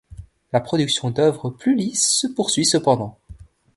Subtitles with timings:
[0.51, 3.19] La production d'œuvres plus lisses se poursuit cependant.